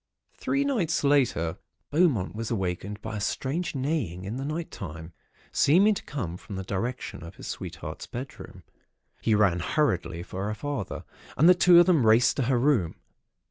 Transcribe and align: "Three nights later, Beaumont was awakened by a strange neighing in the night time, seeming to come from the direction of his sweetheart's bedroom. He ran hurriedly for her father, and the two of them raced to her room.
"Three 0.35 0.63
nights 0.65 1.03
later, 1.03 1.59
Beaumont 1.91 2.33
was 2.35 2.49
awakened 2.49 2.99
by 3.03 3.17
a 3.17 3.21
strange 3.21 3.75
neighing 3.75 4.25
in 4.25 4.37
the 4.37 4.43
night 4.45 4.71
time, 4.71 5.13
seeming 5.51 5.93
to 5.93 6.03
come 6.03 6.37
from 6.37 6.55
the 6.55 6.63
direction 6.63 7.23
of 7.23 7.35
his 7.35 7.45
sweetheart's 7.45 8.07
bedroom. 8.07 8.63
He 9.21 9.35
ran 9.35 9.59
hurriedly 9.59 10.23
for 10.23 10.47
her 10.47 10.55
father, 10.55 11.03
and 11.37 11.47
the 11.47 11.53
two 11.53 11.79
of 11.79 11.85
them 11.85 12.03
raced 12.07 12.35
to 12.37 12.43
her 12.49 12.57
room. 12.57 12.95